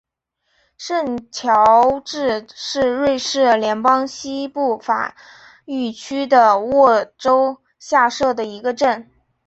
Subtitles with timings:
[0.79, 5.15] 圣乔治是瑞士联邦西部法
[5.65, 9.07] 语区的沃州下设的一个镇。